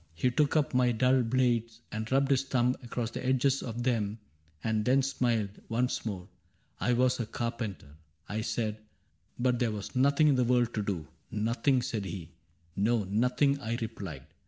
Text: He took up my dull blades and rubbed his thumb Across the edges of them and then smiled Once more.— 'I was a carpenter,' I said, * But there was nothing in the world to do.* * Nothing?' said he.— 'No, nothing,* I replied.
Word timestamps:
He 0.15 0.31
took 0.31 0.55
up 0.55 0.73
my 0.73 0.91
dull 0.91 1.21
blades 1.21 1.81
and 1.91 2.11
rubbed 2.11 2.31
his 2.31 2.43
thumb 2.43 2.75
Across 2.81 3.11
the 3.11 3.23
edges 3.23 3.61
of 3.61 3.83
them 3.83 4.17
and 4.63 4.83
then 4.83 5.03
smiled 5.03 5.51
Once 5.69 6.07
more.— 6.07 6.27
'I 6.81 6.93
was 6.93 7.19
a 7.19 7.27
carpenter,' 7.27 7.97
I 8.27 8.41
said, 8.41 8.79
* 9.09 9.21
But 9.39 9.59
there 9.59 9.69
was 9.71 9.95
nothing 9.95 10.27
in 10.27 10.35
the 10.37 10.43
world 10.43 10.73
to 10.73 10.81
do.* 10.81 11.07
* 11.25 11.29
Nothing?' 11.29 11.83
said 11.83 12.05
he.— 12.05 12.31
'No, 12.75 13.03
nothing,* 13.03 13.59
I 13.59 13.75
replied. 13.79 14.25